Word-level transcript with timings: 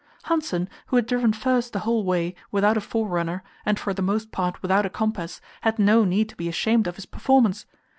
Hanssen, 0.23 0.67
who 0.87 0.95
had 0.95 1.05
driven 1.05 1.31
first 1.31 1.73
the 1.73 1.79
whole 1.81 2.03
way, 2.03 2.33
without 2.49 2.75
a 2.75 2.81
forerunner, 2.81 3.43
and 3.67 3.77
for 3.77 3.93
the 3.93 4.01
most 4.01 4.31
part 4.31 4.59
without 4.63 4.83
a 4.83 4.89
compass, 4.89 5.39
had 5.61 5.77
no 5.77 6.05
need 6.05 6.27
to 6.29 6.35
be 6.35 6.49
ashamed 6.49 6.87
of 6.87 6.95
his 6.95 7.05
performance. 7.05 7.67